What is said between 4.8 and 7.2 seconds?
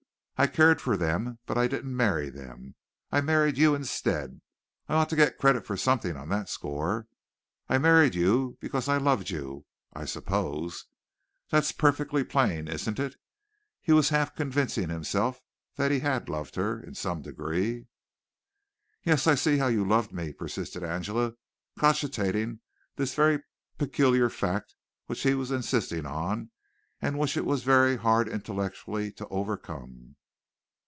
I ought to get credit for something on that score.